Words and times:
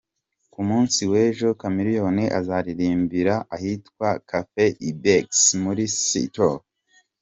Ku 0.53 0.61
munsi 0.69 1.01
w’ejo, 1.11 1.47
Chameleone 1.61 2.25
azaririmbira 2.39 3.35
ahitwa 3.55 4.07
Cafe 4.29 4.65
Ibex 4.89 5.27
muri 5.63 5.83
Seattle. 6.07 6.57